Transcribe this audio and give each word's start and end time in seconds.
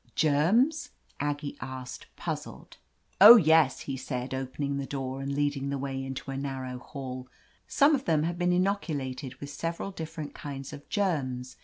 '* 0.13 0.15
"Germs?" 0.15 0.89
Aggie 1.29 1.55
asked, 1.61 2.07
puzzled. 2.15 2.77
Ill• 3.21 3.35
THE 3.35 3.35
AMAZING 3.35 3.35
ADVENTURES 3.35 3.35
"Oh, 3.35 3.35
yes," 3.63 3.79
he 3.81 3.97
said, 3.97 4.33
opening 4.33 4.77
the 4.77 4.87
door 4.87 5.21
and 5.21 5.31
leading 5.31 5.69
the 5.69 5.77
way 5.77 6.03
into 6.03 6.31
a 6.31 6.37
narrow 6.37 6.79
hall. 6.79 7.27
"Some 7.67 7.93
of 7.93 8.05
them 8.05 8.23
have 8.23 8.39
been 8.39 8.51
inoculated 8.51 9.35
with 9.35 9.51
several 9.51 9.91
differ 9.91 10.21
ent 10.21 10.33
kinds 10.33 10.73
of 10.73 10.89
germs. 10.89 11.57